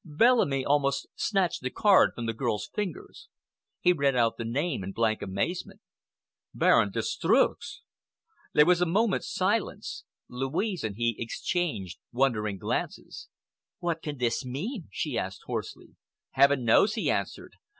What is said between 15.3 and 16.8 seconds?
hoarsely. "Heaven